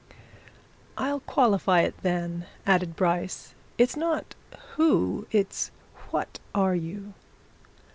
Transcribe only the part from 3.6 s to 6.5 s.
"It's not who it's what